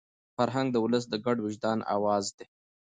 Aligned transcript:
فرهنګ 0.35 0.67
د 0.73 0.77
ولس 0.83 1.03
د 1.09 1.15
ګډ 1.25 1.37
وجدان 1.41 1.79
اواز 1.95 2.25
دی. 2.37 2.45